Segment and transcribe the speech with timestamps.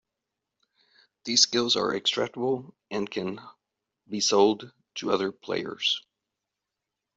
[1.25, 3.39] These skills are extractable and can
[4.09, 6.01] be sold to other players.